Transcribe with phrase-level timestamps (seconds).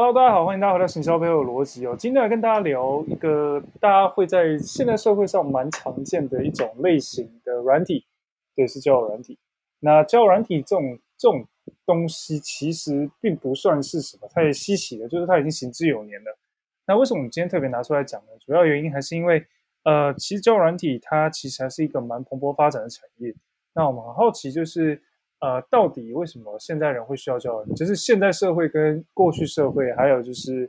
[0.00, 1.96] Hello，大家好，欢迎大家回到行销背后的逻辑哦。
[1.98, 8.06] 今天来跟大家聊一个大家会在现在社会上蛮常见的一种类型的软体，
[8.54, 9.36] 对，是交友软体。
[9.80, 11.44] 那交友软体这种这种
[11.84, 16.38] 东西，其实并不算是什么太稀奇的，就是它已经行之有年了。
[16.86, 18.28] 那为什么我们今天特别拿出来讲呢？
[18.38, 19.44] 主要原因还是因为，
[19.82, 23.34] 呃，其实交友软体它其实还是一个蛮蓬勃发展的产业。
[23.74, 25.02] 那我们很好奇，就是。
[25.40, 27.74] 呃，到底为什么现代人会需要交友软体？
[27.74, 30.68] 就是现代社会跟过去社会，还有就是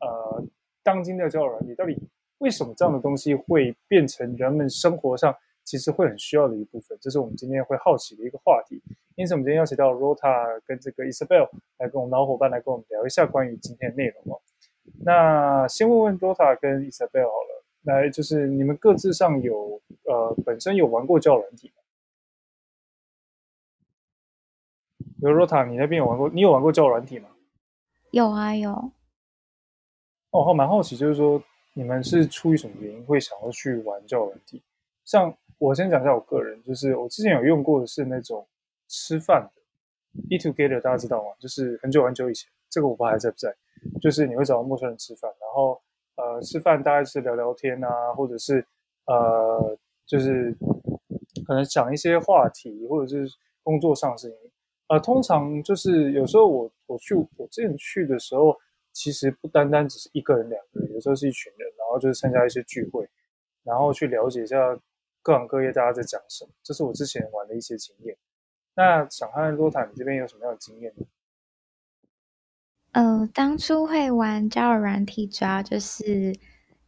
[0.00, 0.42] 呃，
[0.82, 1.96] 当今的交友软体，到底
[2.38, 5.34] 为什么这样的东西会变成人们生活上
[5.64, 6.96] 其实会很需要的一部分？
[7.00, 8.80] 这是我们今天会好奇的一个话题。
[9.16, 11.48] 因此，我们今天邀请到 Rota 跟这个 Isabel
[11.78, 14.40] 来跟我们老伙伴来跟我们聊一下关于今天的内容哦。
[15.02, 21.82] 那先问问 Rota 跟 Isabel 好了，来就是你们各自上有呃本身有玩过交友软体吗？
[25.18, 26.28] 比如 Rota，你那边有玩过？
[26.28, 27.28] 你有玩过交友软体吗？
[28.10, 28.70] 有啊，有。
[30.30, 31.42] 哦，我蛮好奇，就是说
[31.74, 34.62] 你们是出于什么原因会想要去玩交友软体？
[35.04, 38.46] 像我先讲一下我个人，就是我之前有用过的是那种
[38.88, 39.62] 吃饭的
[40.28, 41.30] Eat Together，大家知道吗？
[41.38, 43.54] 就是很久很久以前，这个我不知道还在不在。
[44.00, 45.80] 就是你会找到陌生人吃饭，然后
[46.16, 48.66] 呃吃饭大概是聊聊天啊，或者是
[49.06, 50.54] 呃就是
[51.46, 53.32] 可能讲一些话题，或者是
[53.62, 54.36] 工作上的事情。
[54.88, 58.56] 呃，通常就是有时候我我去我之前去的时候，
[58.92, 63.08] 其实不单单只是一个人、两个人，有时候是一群人，然后就是参加一些聚会，
[63.64, 64.56] 然后去了解一下
[65.22, 66.50] 各行各业大家在讲什么。
[66.62, 68.16] 这是我之前玩的一些经验。
[68.76, 71.04] 那想看看 Rota 你这边有什么样的经验呢？
[72.92, 76.32] 呃，当初会玩交友软体，主要就是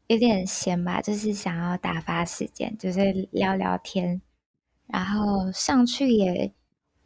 [0.07, 4.23] 有点闲吧，就是想要打发时间，就是聊聊天，
[4.87, 6.55] 然后上去也。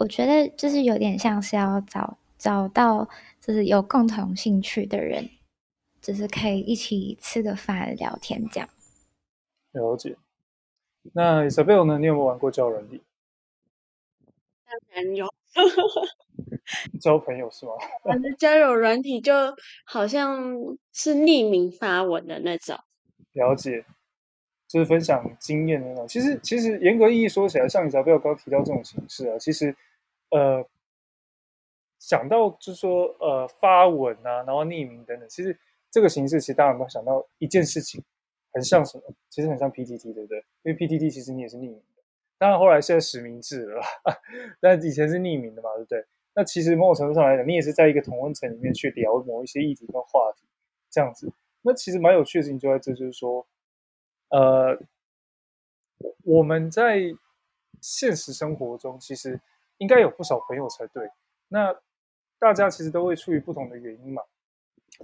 [0.02, 3.08] 我觉得就是有点像是要找找到，
[3.40, 5.30] 就是有共同兴趣的人，
[6.00, 8.68] 就是可以一起吃个饭聊天这样。
[9.70, 10.16] 了解。
[11.12, 12.00] 那 Isabel 呢？
[12.00, 13.00] 你有没有玩过交友软体？
[14.66, 15.32] 当然有。
[17.00, 17.72] 交朋友是吗？
[18.02, 19.32] 反正交友软体就
[19.84, 20.52] 好像
[20.92, 22.76] 是匿名发文的那种。
[23.34, 23.84] 了解。
[24.66, 26.08] 就是分享经验的那种。
[26.08, 29.76] 其实，其实严格意义说起来，像 Isabel 刚刚提到这种形式啊，其实。
[30.32, 30.66] 呃，
[31.98, 35.56] 想到就是说，呃，发文啊，然后匿名等等，其实
[35.90, 38.02] 这个形式其实大家有没有想到一件事情，
[38.52, 39.04] 很像什么？
[39.28, 40.38] 其实很像 PTT，对不对？
[40.62, 42.02] 因为 PTT 其实你也是匿名的，
[42.38, 43.82] 当然后来现在实名制了，
[44.58, 46.04] 但以前是匿名的嘛，对不对？
[46.34, 50.44] 那其实某种程度上来讲，你也是在一个同温层里面去聊某一些议题跟话题，
[50.90, 51.30] 这样子。
[51.60, 53.46] 那其实蛮有趣的事情就在这，就是说，
[54.30, 54.80] 呃，
[56.24, 57.00] 我们在
[57.82, 59.38] 现实生活中其实。
[59.82, 61.10] 应该有不少朋友才对，
[61.48, 61.74] 那
[62.38, 64.22] 大家其实都会出于不同的原因嘛，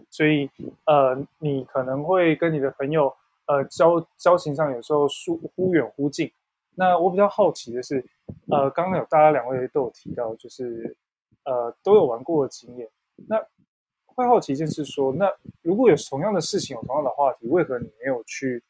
[0.08, 0.48] 所以
[0.86, 3.12] 呃，你可能会跟你的朋友
[3.46, 6.30] 呃交交情上有时候疏忽远忽近。
[6.76, 8.04] 那我比较好奇的是，
[8.52, 10.96] 呃，刚刚有大家两位都有提到，就是
[11.42, 12.88] 呃都有玩过的经验，
[13.26, 13.44] 那
[14.06, 15.28] 会好奇一件事说，那
[15.62, 18.62] 如果有同样的事情，有同样的话题，为何你没有去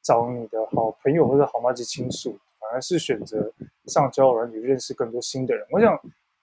[0.00, 2.38] 找你的好朋友或者好麻吉倾诉？
[2.66, 3.52] 反而是选择
[3.86, 5.64] 上交友软体认识更多新的人。
[5.70, 5.92] 我想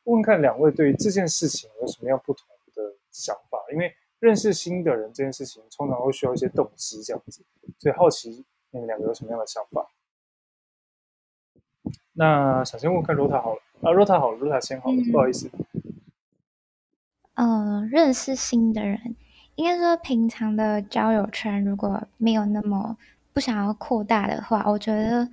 [0.06, 3.60] 问问看两位对于这件事情有什么样不同的想法？
[3.74, 7.42] 因为认识新的人这件事情通常会需要一些动机，这样子，
[7.78, 9.86] 所以好奇你们两个有什么样的想法？
[12.14, 15.50] 那想先问问看 Rota 好了啊，Rota 好了，Rota 先好了，不好意思。
[17.34, 19.16] 嗯、呃，认识新的人，
[19.56, 22.98] 应该说平常的交友圈如果没有那么
[23.34, 25.28] 不想要扩大的话，我觉得。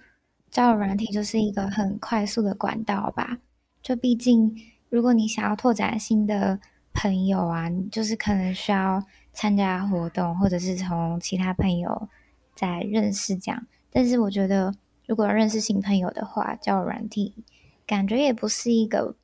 [0.51, 3.39] 交友软体就是一个很快速的管道吧，
[3.81, 4.57] 就毕竟
[4.89, 6.59] 如果你想要拓展新的
[6.93, 12.09] 朋友啊，就是可能需要参加活动，或者是从其他朋友
[12.57, 13.67] 再认识这样。
[13.93, 14.75] 但是我觉得，
[15.07, 17.45] 如果要认识新朋友的话，交友软体
[17.87, 19.15] 感觉也不是一个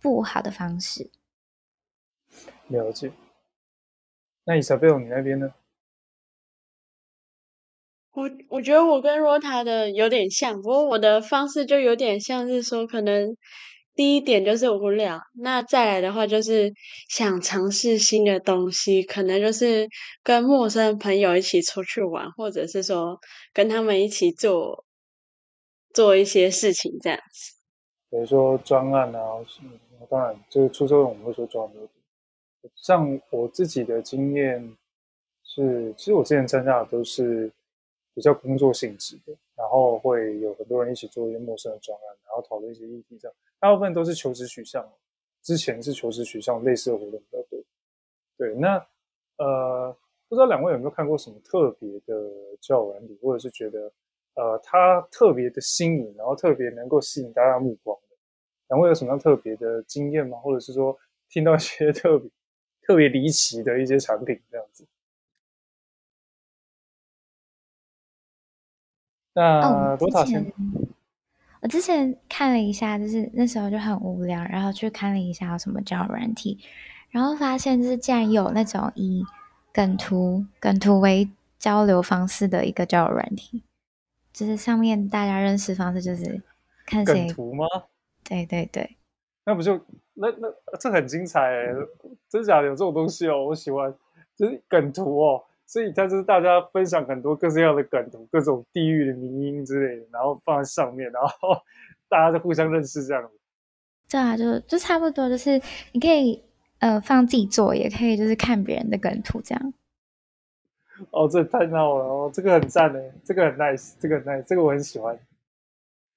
[0.00, 1.10] 不好的方式。
[2.68, 3.12] 了解。
[4.44, 5.52] 那 Isabel 你那边呢？
[8.14, 13.34] 我我觉得我跟 Rota 的有点像，不过我的方式就有点像是说，可能
[13.94, 16.70] 第一点就是无聊，那再来的话就是
[17.08, 19.88] 想尝试新的东西，可能就是
[20.22, 23.18] 跟陌生朋友一起出去玩，或者是说
[23.54, 24.84] 跟他们一起做
[25.94, 27.54] 做一些事情这样子。
[28.10, 29.20] 比如说专案啊，
[30.10, 31.72] 当然这个出社会我们会说专案。
[32.76, 34.76] 像我自己的经验
[35.42, 37.50] 是，其实我之前参加的都是。
[38.14, 44.86] 比较工作性质的，然后会有很多人一起做一些陌生的专案，然后讨论一些议题，这样大部分都是求职取向。
[45.42, 47.58] 之前是求职取向类似的活动比较多。
[48.36, 48.76] 对，那
[49.38, 49.96] 呃，
[50.28, 52.30] 不知道两位有没有看过什么特别的
[52.60, 53.92] 交友软体，或者是觉得
[54.34, 58.16] 呃它特别的新颖，然后特别能够吸引大家目光的？
[58.68, 60.38] 两位有什么样特别的经验吗？
[60.38, 60.96] 或者是说
[61.28, 62.30] 听到一些特别
[62.82, 64.86] 特别离奇的一些产品这样子？
[69.34, 70.52] 那罗塔先。
[71.60, 76.58] 我之前看了一下，就是那时候就很无聊，然后去看了一下有什么交友软体，
[77.10, 79.24] 然后发现就是竟然有那种以
[79.72, 81.30] 梗图梗图为
[81.60, 83.62] 交流方式的一个交友软体，
[84.32, 86.42] 就是上面大家认识方式就是
[86.84, 87.64] 看谁梗图吗？
[88.24, 88.96] 对对对，
[89.44, 89.76] 那不就
[90.14, 90.48] 那那
[90.80, 91.72] 这很精彩诶，
[92.28, 93.94] 真假的有这种东西哦，我喜欢，
[94.36, 95.44] 就是梗图哦。
[95.72, 101.30] 所以他就是大家分享很多各式各样的梗图，各种地域的迷音之类的，然后放在上面，然后
[102.10, 103.30] 大家就互相认识这样子。
[104.10, 105.58] 对啊，就就差不多，就是
[105.92, 106.44] 你可以
[106.80, 109.74] 呃放自己做，也可以就是看别人的梗图这样。
[111.10, 115.18] 哦，这太闹了哦，这个很赞诶，这个很 nice，这个很 nice，这个我很喜欢。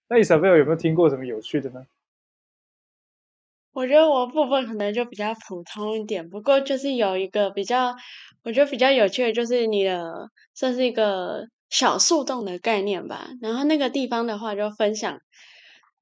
[0.09, 1.87] 那 Isabel 有没有听过什么有趣的呢？
[3.75, 7.93] 我觉得我部分可能就比较普通一点，不过就是有一个比较，
[8.45, 10.01] 我觉得比较有趣的，就是你的
[10.53, 13.27] 算是一个小树洞的概念吧。
[13.41, 15.19] 然后那个地方的话，就分享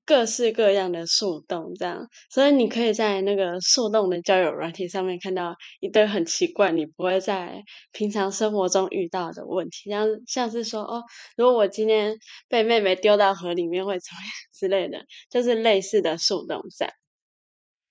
[0.05, 11.01] 各式各样的树洞，这样，所以你可以在那个树洞的交友软体上面看到一堆很奇怪，你不会在平常生活中遇到的问题，像像是说，哦，
[11.37, 12.15] 如果我今天
[12.47, 16.93] 被妹妹丢到河里面会怎么样之类的，就是类似的树洞这样。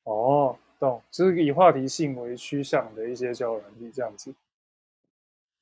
[0.04, 4.34] 哦，懂，就是以话题性为趋向的一些交友软体这样子。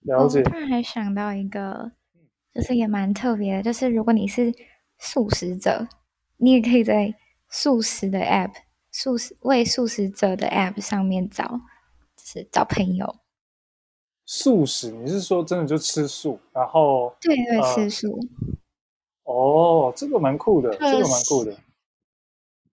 [0.01, 0.41] 了解。
[0.41, 1.93] 我突然还想到一个，
[2.55, 4.55] 就是也蛮特别的，就是如果你是
[4.99, 5.87] 素食者，
[6.39, 7.15] 你也可以在
[7.49, 8.53] 素食的 App、
[8.91, 11.45] 素食为素食者的 App 上面找，
[12.17, 13.17] 就是找朋友。
[14.25, 18.19] 素食，你是说真的就吃素，然后对对，呃、吃素。
[19.25, 21.55] 哦，这个蛮酷的，这个蛮酷的。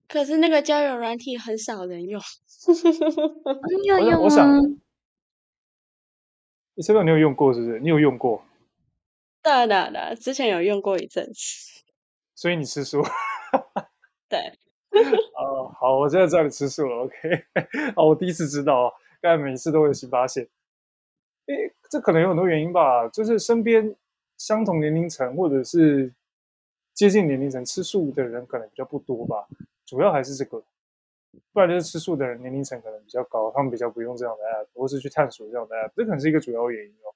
[0.07, 2.21] 可是那个交友软体很少人用，
[3.81, 4.61] 你有用吗？
[6.75, 7.79] 你这个你有用过是不是？
[7.79, 8.43] 你有用过？
[9.43, 11.83] 对的的，之前有用过一阵子。
[12.35, 13.01] 所以你吃素？
[14.29, 14.57] 对。
[15.37, 17.03] 哦，好，我现在知道你吃素了。
[17.05, 17.45] OK，
[17.95, 20.47] 哦，我第一次知道，刚才每一次都会有新发现。
[21.47, 23.95] 诶，这可能有很多原因吧，就是身边
[24.37, 26.13] 相同年龄层或者是
[26.93, 29.47] 接近年龄层吃素的人可能比较不多吧。
[29.87, 30.61] 主要还是这个，
[31.53, 37.15] 不然就是吃素的人年龄层可能比较高，他们比较不用这样的 app，或是去探索这样的 app，这可能是一个主要原因哦。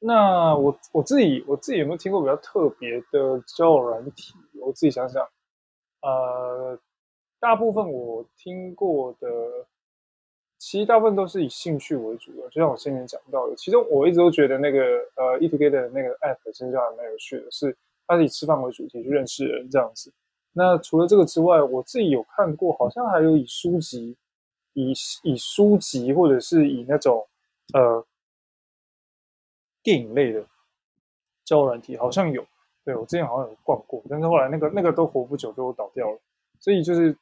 [0.00, 4.32] 那我我自己我自己有没有听过比较特别的交友软体？
[4.60, 5.28] 我自己想想，
[6.02, 6.78] 呃，
[7.38, 9.28] 大部分我听过的，
[10.56, 14.78] 其实大部分都是以兴趣为主的，就像我先前讲到的，其中我一直都觉得那个
[15.16, 17.76] 呃 Eat Together 的那个 app 其实就还蛮有趣的，是
[18.06, 20.12] 它是以吃饭为主题去认识人这样子。
[20.58, 24.16] 那除了这个之外，我自己有看过，好像还有以书籍、
[24.72, 27.24] 以以书籍或者是以那种
[27.74, 28.04] 呃
[29.84, 30.44] 电影类的
[31.44, 32.44] 交友软体，好像有。
[32.84, 36.18] 对，我之前好像有逛过，但是后来那个那个都活不久，都倒掉了。
[36.58, 37.16] 所以就是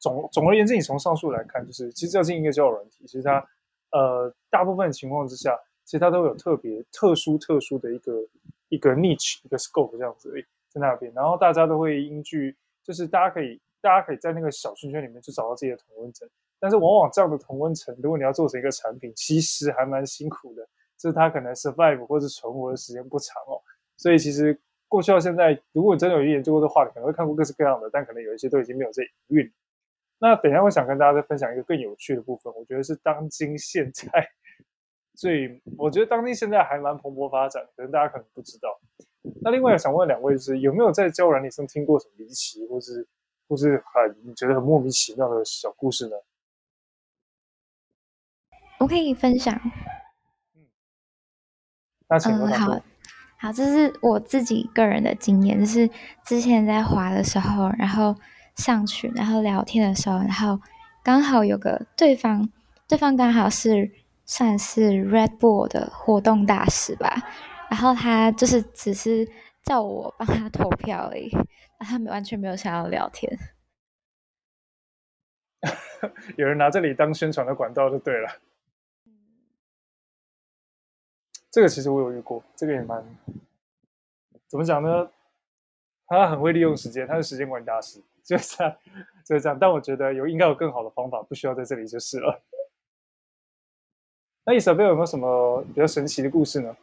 [0.00, 3.46] 总总而言之，你从上述来看，就是其实要进一个交友软体，其实它
[3.92, 8.12] 呃大部分情况之下，其实它都有特别特殊特殊的一个
[8.68, 10.32] 一个 niche 一个 scope 这样子
[10.68, 12.56] 在那边，然后大家都会依据。
[12.82, 20.66] 就是大家可以，大家可以在那个小圈圈里面去找到自己的同温层，但是往往这样的同温层，如果你要做成一个产品，其实还蛮辛苦的，
[20.98, 23.60] 就是它可能 survive 或者存活的时间不长哦。
[23.96, 24.58] 所以其实
[24.88, 29.52] 过去到现在，如果你真的有研究过的话，你可能会看过各式各样的，但可能有一些都已经没有在营运。
[30.18, 34.08] 那等一下我想跟大家再分享一个更有趣的部分，我觉得是当今现在
[35.16, 38.78] 最，我觉得当今现在还蛮蓬勃发展，可能大家可能不知道。
[39.42, 43.06] 那另外想问两位是有没有在交友软体上听过什么离奇，或是
[43.48, 46.16] 或是很你觉得很莫名其妙的小故事呢？
[48.78, 49.54] 我可以分享。
[50.54, 50.66] 嗯，
[52.08, 52.80] 那请问、嗯、好，
[53.38, 55.88] 好，这是我自己个人的经验，就是
[56.24, 58.14] 之前在滑的时候，然后
[58.56, 60.60] 上去，然后聊天的时候，然后
[61.02, 62.48] 刚好有个对方，
[62.86, 63.90] 对方刚好是
[64.24, 67.22] 算是 Red Bull 的活动大使吧。
[67.70, 69.26] 然后他就是只是
[69.62, 71.30] 叫我帮他投票而已，
[71.78, 73.32] 他完全没有想要聊天。
[76.36, 78.40] 有人拿这里当宣传的管道就对了。
[81.50, 83.04] 这个其实我有遇过，这个也蛮
[84.48, 85.10] 怎么讲呢？
[86.06, 88.76] 他很会利用时间，他是时间管理大师， 就是这样，
[89.24, 89.56] 就是这样。
[89.58, 92.42] 但我觉得有应该有更好的方法，不需要在这里就是了。
[94.44, 96.76] 那 Isabel 有没有什么比较神奇的故事呢？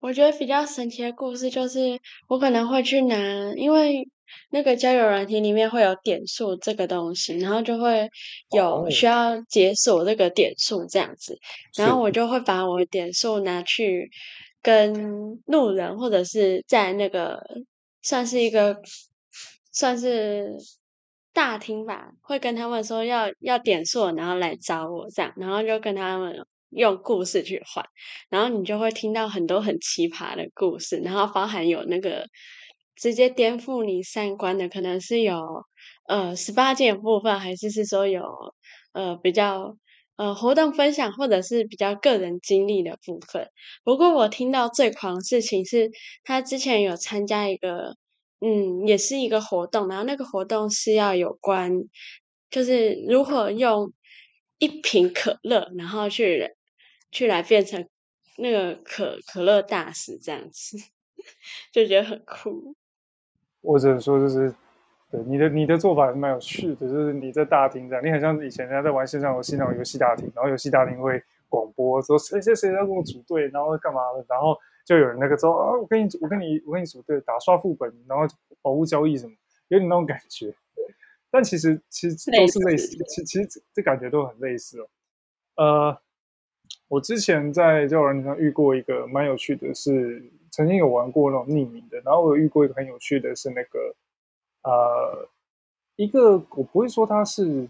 [0.00, 3.16] 我觉得比较神奇的故事就是，我可能会去拿，
[3.54, 4.08] 因为
[4.50, 8.08] 那个交友软体里面会有点数这个东西，然后就会
[8.52, 11.38] 有需要解锁这个点数这样子，
[11.76, 14.10] 然后我就会把我的点数拿去
[14.62, 17.38] 跟路人或者是在那个
[18.00, 18.80] 算是一个
[19.70, 20.56] 算是
[21.34, 26.34] 大厅吧，会跟他们说要要点数，然后来找我这样，然后就跟他们。
[26.70, 27.84] 用故事去换，
[28.28, 32.26] 然后你就会听到很多很奇葩的故事，然后包含有那个
[32.94, 35.64] 直接颠覆你三观的，可能是有
[36.06, 38.22] 呃十八禁部分，还是是说有
[38.92, 39.76] 呃比较
[40.16, 43.48] 呃活动分享，或者是比较个人经历的部分。
[43.82, 45.90] 不过我听到最狂的事情是，
[46.22, 47.96] 他之前有参加一个
[48.40, 51.72] 嗯，也是一个活动，然后那个活动是要有关，
[52.48, 53.92] 就是如何用
[54.58, 56.54] 一瓶可乐，然后去。
[57.10, 57.86] 去来变成
[58.38, 60.76] 那个可可乐大使这样子，
[61.72, 62.74] 就觉得很酷。
[63.60, 64.54] 我只能说，就是
[65.10, 78.24] 对你的你的做法还蛮有趣的，就是你在大厅这样，你很像以前人家在玩线上游戏那种游戏大厅，然后游戏大厅会广播说谁谁谁要跟我组队，然后干嘛的，然后就有人那个说啊，我跟你我跟你我跟你组队打刷副本，然后
[78.62, 79.34] 宝物交易什么，
[79.68, 80.54] 有点那种感觉。
[81.30, 84.88] 但其实其实都是类似，其其实这感觉都很类似哦，
[85.56, 86.00] 呃。
[86.90, 90.20] 我之前在交友软件上遇过一个蛮有趣的是，
[90.50, 93.94] 曾经有玩过那种匿名的，然后我有遇过一个很有趣的是那个，
[94.64, 95.28] 呃，
[95.94, 97.68] 一个我不会说他是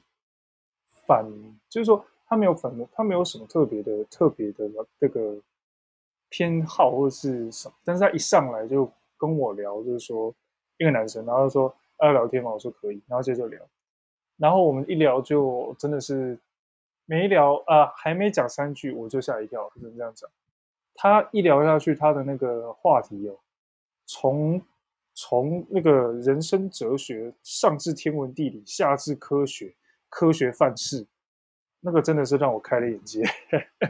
[1.07, 1.23] 反，
[1.69, 5.37] 就是说他没有反，他没有什么特别的特别的这个
[6.31, 10.35] 偏好或者是什么，但是他一上来就跟我聊，就是说
[10.79, 12.51] 一个男生，然后说要聊天吗？
[12.51, 13.61] 我说可以，然后接着聊，
[14.39, 16.39] 然后我们一聊就真的是。
[17.11, 20.31] 没聊啊，还没讲三句我就吓一跳，只能这样讲。
[20.95, 23.37] 他一聊下去，他的那个话题哦，
[24.07, 24.63] 从
[25.13, 29.75] 从那个人生哲学上至天文地理，下至科学
[30.09, 31.05] 科学范式，
[31.83, 33.25] 那个真的是让我开了眼界。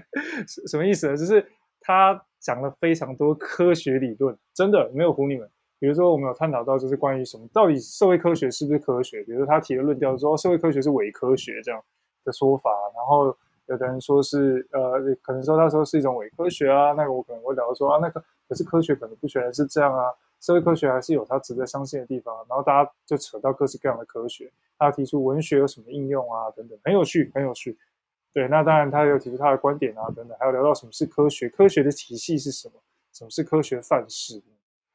[0.67, 1.15] 什么意思呢？
[1.15, 1.47] 就是
[1.79, 5.47] 他讲了非常多科学理论，真的没有唬你们。
[5.79, 9.23] 比如说，我们有探讨到就是关于什么，到底社会科学是不是科学？
[9.25, 11.85] 比如说他提的论调说，社会科学是伪科学这样。
[12.25, 13.37] 的说法，然后
[13.67, 27.79] 有的人说是呃，可能说那时候是一种伪科学啊，那个我可能会聊说啊，那个可是科学可能不全然是这样啊，社会科学还是有它值得相信的地方，然后大家就扯到各式各样的科学，他提出文学有什么应用啊等等，很有趣，很有趣。
[28.33, 32.75] 对，那当然他有提出他的观点啊等等，还有聊到什么是科学，科学的体系是什么，
[33.13, 34.41] 什么是科学范式，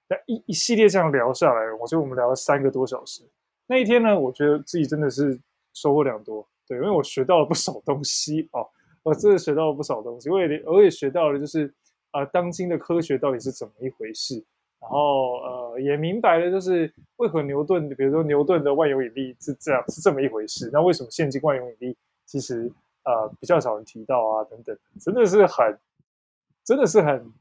[0.07, 3.23] 那一一系列这样聊下来，我觉得我们聊了三个多小时。
[3.67, 5.39] 那一天呢，我觉得自己真的是
[5.73, 6.47] 收获良多。
[6.67, 8.67] 对，因为我学到了不少东西哦，
[9.03, 10.29] 我真的学到了不少东西。
[10.29, 11.67] 我也我也学到了，就是
[12.11, 14.43] 啊、呃，当今的科学到底是怎么一回事。
[14.81, 20.69] 然后呃，也明白了，就是为何牛顿，比如说牛顿的万有引力是这样，是这么一回事。
[20.71, 22.71] 那为什么现今万有引力其实
[23.03, 24.43] 呃比较少人提到啊？
[24.43, 25.77] 等等，真的是很，
[26.63, 27.31] 真的是很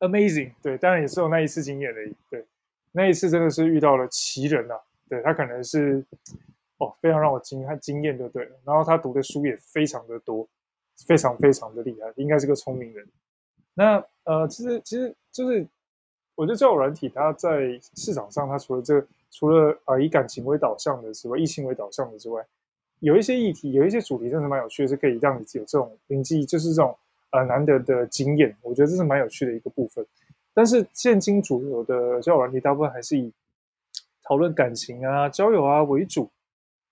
[0.00, 0.52] amazing。
[0.62, 2.14] 对，当然也是有那一次经验而已。
[2.30, 2.44] 对，
[2.92, 4.78] 那一次真的是遇到了奇人啊。
[5.08, 6.04] 对，他可能是。
[6.78, 8.56] 哦，非常让我惊惊艳就对了。
[8.64, 10.46] 然后他读的书也非常的多，
[11.06, 13.06] 非常非常的厉害，应该是个聪明人。
[13.72, 15.66] 那呃，其实其实就是，
[16.34, 22.44] 我觉得交友软体它在市场上，它除了这个，除了呃以感情为导向的之外，异性为导向的之外，
[23.00, 26.96] 有一些议题，有一些主题，真的蛮有趣的，是可以让你有这种灵机，就是这种
[27.30, 28.54] 呃难得的经验。
[28.62, 30.04] 我觉得这是蛮有趣的一个部分。
[30.52, 33.32] 但是现今主流的交友软体，大部分还是以
[34.22, 36.30] 讨论感情啊、交友啊为主。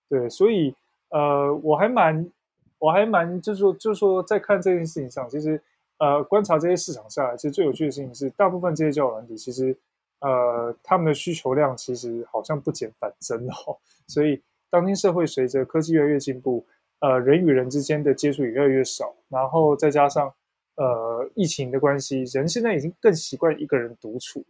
[0.08, 0.74] 对，所以
[1.10, 2.30] 呃，我还蛮，
[2.78, 5.60] 我还蛮，就是说，就是说，在看这件事情上，其实
[5.98, 9.76] 呃，观察这些市场下来，其实最有趣的事情是，大部分这些交友软体，其实
[10.20, 13.76] 呃，他们的需求量其实好像不减反增哦。
[14.06, 16.64] 所以，当今社会随着科技越来越进步，
[17.00, 20.32] 呃，人与人之间的接触也越来越少，然后再加上
[20.76, 24.40] 呃，疫情的关系，人现在已经更习惯一个人独处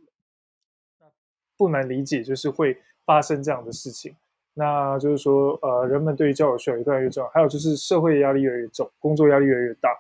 [1.01, 1.11] 了，
[1.57, 4.17] 不难理解，就是会发生这样的事情。
[4.57, 9.91] 那就是说，呃，人们对于交友需要也越来越重要，还有就是社会压力越来越重，工作压力越来越大，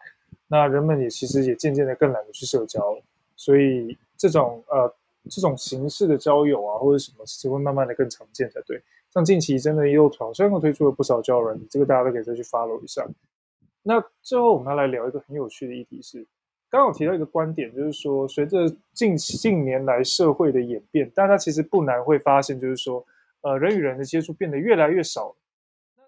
[0.46, 3.02] 那人们也其实也渐渐的更懒得去社交了，
[3.34, 4.94] 所以这种呃
[5.28, 8.80] 这种形式的交友啊，或者什么，只会慢慢的更常见才对。
[9.11, 13.04] 像近期真的又好像又推出了不少交友软体，这个大家都可以再去 follow 一下。
[13.82, 16.25] 那最后我们要来聊一个很有趣的议题是，
[16.70, 23.04] 刚刚我提到一个观点，就是说随着近近年来社会的演变，大家其实不难会发现，就是说。
[23.44, 25.34] 呃，人与人的接触变得越来越少。
[25.96, 26.02] 那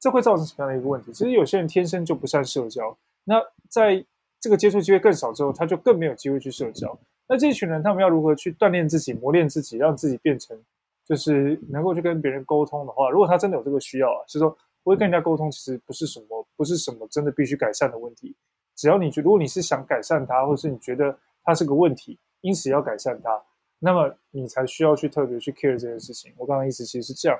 [0.00, 1.12] 这会造成什么样的一个问题？
[1.12, 4.02] 其实有些人天生就不善社交，那在
[4.40, 6.98] 这个接触机会更少之后，他就更没有机会去社交。
[7.28, 10.58] 那这一群人，他们要如何去锻炼自己、磨练自己，让自己变成
[11.04, 14.50] 就是能够去跟别人沟通的话，如果他真的有这个需要啊，就是说
[14.82, 18.34] 不会跟人家沟通，其实不是什么不是什么真的必须改善的问题。
[18.74, 23.38] 只要你觉，如果你是想改善它，或是你觉得它是个问题，因此要改善它，
[23.80, 26.32] 那么你才需要去特别去 care 这件事情。
[26.36, 27.36] 我刚刚意思其实是这样。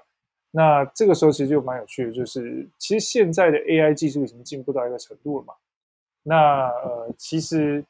[0.51, 5.55] 那这个时候其实就蛮有趣的，就是其实现在的 AI 技术已经进步到一个程度了嘛。
[6.25, 7.85] 那呃，其实。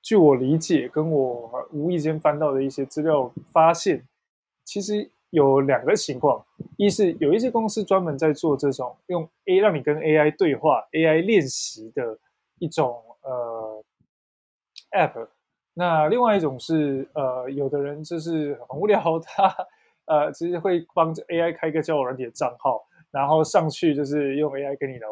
[0.00, 4.02] 据我理解，跟我无意间翻到的一些资料发现，
[4.64, 6.42] 其实有两个情况：
[6.78, 12.18] 一是有一些公司专门在做这种用 A 让你跟 AI 对话、AI 练习的
[12.58, 13.84] 一种呃
[14.92, 15.28] App；
[15.78, 19.54] 那另外一种是呃，有的人就是很无聊，他
[20.06, 25.08] 呃其实会帮着 AI 开一个交友软体的账号，然后上去就是用 AI 跟你聊。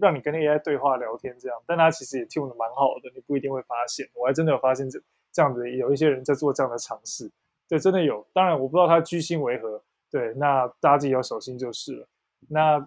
[0.00, 4.04] 让你跟 AI 对话聊天这样，但他其实也听得蛮好的，你不一定会发现。
[4.16, 5.00] 我还真的有发现这
[5.32, 7.30] 这样子，有一些人在做这样的尝试，
[7.68, 8.26] 对，真的有。
[8.32, 12.08] 当然我不知道他居心为何，对，那大家自己要小心就是了。
[12.48, 12.84] 那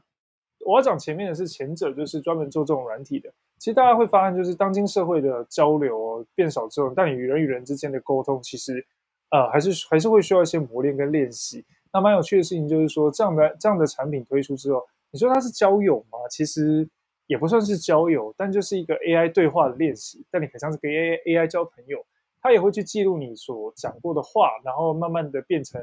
[0.66, 3.32] 我要讲前面的是前者，就是专门做这种软体的。
[3.60, 8.84] 其实大家会发现，就是当今社会的交流变少之后，但你与人与人之间的沟通，其实
[9.32, 11.66] 呃还是还是会需要一些磨练跟练习。
[11.92, 14.82] 那蛮有趣的事情就是说，这样的这样的产品推出之后。
[15.12, 16.20] 你说它是交友吗？
[16.30, 16.88] 其实
[17.26, 20.24] 也不算是交友，但就是一个 AI 对话的练习。
[20.30, 22.06] 但你可以像是跟 AI AI 交朋友，
[22.40, 25.82] 它也会去记录你所讲过的话，然后慢慢的变成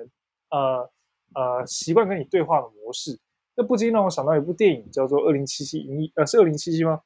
[0.50, 0.88] 呃
[1.34, 3.18] 呃习惯跟你对话的模式。
[3.56, 7.00] 那不禁让我想到一部电影，叫做《二零七七银翼》，呃，是二零七七吗？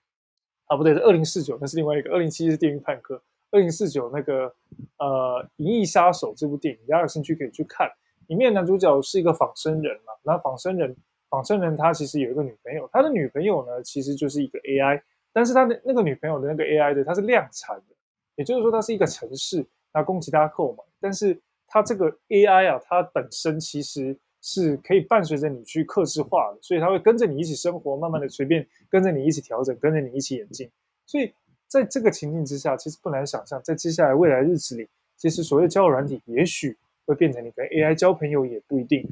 [0.70, 2.12] 啊，不对，是二零四九，那是另外一个。
[2.12, 4.54] 二零七七是电驭叛客，二零四九那个
[4.98, 7.90] 呃《银翼杀手》这部电影，大家有兴趣可以去看。
[8.28, 10.96] 里面男主角是一个仿生人嘛，那仿生人。
[11.28, 15.00] 仿生人他其实有一个女朋友，他的女朋友呢其实就是一个 AI，
[15.32, 17.94] 但是他的那个女朋友的那个 AI 的，它是量产的，
[18.36, 20.84] 也就是说它是一个城市，那供其他购买。
[21.00, 30.70] 但是它这个 AI 啊，它本身其实是可以伴随着你去克制化的，所以它会跟着你一起生活，慢慢的随便跟着你一起调整，跟着你一起演进。
[31.06, 31.32] 所以
[31.66, 39.06] 在这个情境之下，其实不难想象，在接下来未来日子里，其实所谓交友软体，也许会变成你跟 AI 交朋友也不一定。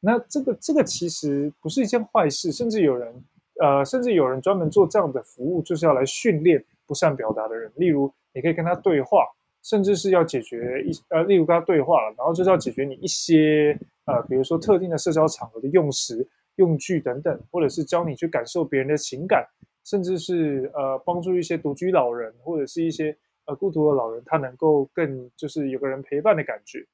[0.00, 3.24] 那这个这个其实不是一件坏事，甚至有人，
[3.60, 7.72] 呃，甚至有人专门做这样的服务，就是要来训练不善表达的人。
[7.76, 9.26] 例如，你可以跟他对话，
[9.64, 16.24] 甚至是要解决一呃，例如跟他对话了，然后就是要解决你一些呃，比如说特定的社交场合的用词、
[16.56, 19.44] 用句等等，或者是教你去感受别人的情感，
[19.84, 26.86] 甚至是呃，帮助一些独居老人或者是一些呃孤独的老人，他能够更就是有个人陪伴的感觉。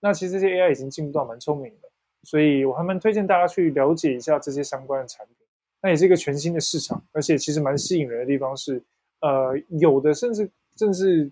[0.00, 1.88] 那其实这些 AI 已经进步到蛮聪明的。
[2.24, 5.36] 所以我还蛮推荐大家去了解一下这些相关的产品，
[5.82, 8.80] 那也是一个全新的市场，而且其实蛮吸引人的地方是，
[9.22, 11.28] 呃，有的甚至甚至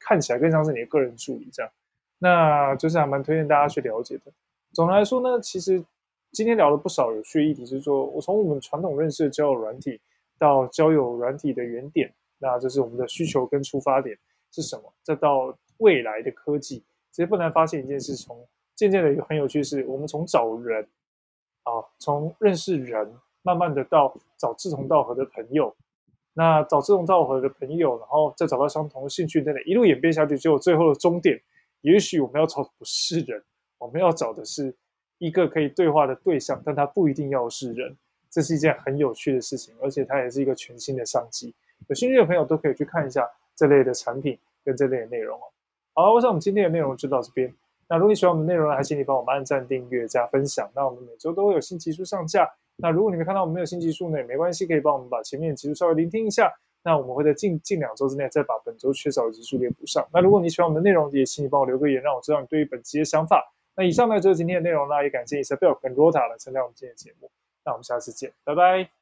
[0.00, 1.70] 看起来更像是你的个人助理这样，
[2.18, 4.32] 那就是还蛮推荐大家去了解的。
[4.72, 5.84] 总的来说呢，其实
[6.32, 10.00] 今天聊了不少有趣的议题，是说我从我们传统认识的交友软体
[10.38, 14.18] 到交友软体的原点，那这是我们的需求跟出发点
[14.50, 14.92] 是什么？
[15.02, 20.82] 再到未来的科技，其实不难发现一件事，从渐渐的，一个很有趣是，我们从找人
[21.64, 25.74] 啊，从认识人，慢慢的到找志同道合的朋友，
[26.32, 31.40] 那找志同道合的朋友，然后再找到相同的兴趣等等，一路演变下去，结果最后的终点，
[31.80, 33.42] 也许我们要找的不是人，
[33.78, 34.74] 我们要找的是
[35.18, 37.96] 一个可以对话的对象，但它不一定要是人，
[38.30, 41.52] 这是一件很有趣的事情，而且它也是一个全新的商机。
[41.88, 45.44] 有兴趣的朋友都可以去看一下这类的产品跟这类的内容哦。
[45.94, 47.52] 好了，我想我们今天的内容就到这边。
[47.88, 50.70] 那如果你喜欢我们的内容，还请你帮我们按赞、订阅、加分享。
[50.76, 52.48] 那我们每周都会有新集数上架。
[52.80, 56.52] 那如果你没看到我们没有新技术呢，也没关系，可以帮我们把前面的技术稍微聆听一下。
[56.82, 60.06] 那我们会在近近两周之内再把本周缺少的技术给补上。
[60.12, 63.44] 那如果你喜欢我们的内容，也请你帮我留个言，让我知道你对于本期的想法。
[63.76, 67.30] 那以上呢就是今天的内容，啦也感谢 Isabel 跟 Rota 来参加我们今天的节目。
[67.64, 68.99] 那我们下次见，拜拜。